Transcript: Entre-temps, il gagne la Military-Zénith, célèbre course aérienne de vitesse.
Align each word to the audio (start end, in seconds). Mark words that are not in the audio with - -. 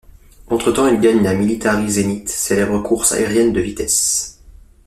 Entre-temps, 0.47 0.87
il 0.87 0.99
gagne 0.99 1.21
la 1.21 1.35
Military-Zénith, 1.35 2.27
célèbre 2.27 2.79
course 2.79 3.11
aérienne 3.11 3.53
de 3.53 3.61
vitesse. 3.61 4.39